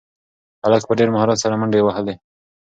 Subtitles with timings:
[0.63, 2.13] هلک په ډېر مهارت سره منډې وهي.